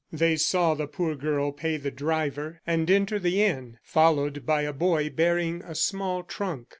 They 0.11 0.35
saw 0.35 0.73
the 0.73 0.87
poor 0.87 1.13
girl 1.13 1.51
pay 1.51 1.77
the 1.77 1.91
driver, 1.91 2.59
and 2.65 2.89
enter 2.89 3.19
the 3.19 3.43
inn, 3.43 3.77
followed 3.83 4.47
by 4.47 4.63
a 4.63 4.73
boy 4.73 5.11
bearing 5.11 5.61
a 5.61 5.75
small 5.75 6.23
trunk. 6.23 6.65